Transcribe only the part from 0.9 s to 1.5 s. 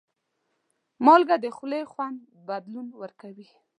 مالګه د